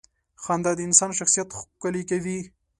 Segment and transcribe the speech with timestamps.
[0.43, 2.39] •خندا د انسان شخصیت ښکلې کوي.